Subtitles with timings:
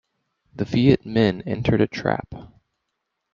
[0.55, 2.33] The Viet Minh entered a trap.